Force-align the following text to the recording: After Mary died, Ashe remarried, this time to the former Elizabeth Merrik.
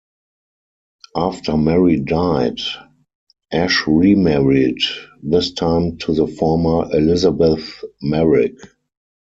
After 1.15 1.55
Mary 1.57 1.99
died, 1.99 2.57
Ashe 3.51 3.85
remarried, 3.85 4.79
this 5.21 5.51
time 5.51 5.97
to 5.99 6.15
the 6.15 6.25
former 6.25 6.89
Elizabeth 6.91 7.83
Merrik. 8.01 8.57